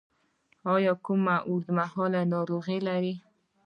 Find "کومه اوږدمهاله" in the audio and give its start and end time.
1.05-2.21